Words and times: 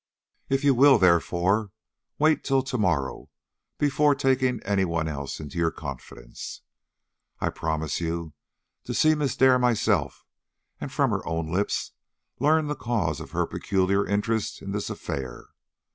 If 0.49 0.63
you 0.63 0.73
will, 0.73 0.97
therefore, 0.97 1.69
wait 2.17 2.43
till 2.43 2.63
to 2.63 2.77
morrow 2.79 3.29
before 3.77 4.15
taking 4.15 4.59
any 4.63 4.83
one 4.83 5.07
else 5.07 5.39
into 5.39 5.59
your 5.59 5.69
confidence, 5.69 6.61
I 7.39 7.51
promise 7.51 8.01
you 8.01 8.33
to 8.85 8.95
see 8.95 9.13
Miss 9.13 9.35
Dare 9.37 9.59
myself, 9.59 10.25
and, 10.79 10.91
from 10.91 11.11
her 11.11 11.23
own 11.27 11.51
lips, 11.51 11.91
learn 12.39 12.65
the 12.65 12.73
cause 12.73 13.19
of 13.21 13.29
her 13.29 13.45
peculiar 13.45 14.03
interest 14.07 14.59
in 14.59 14.71
this 14.71 14.89
affair. 14.89 15.49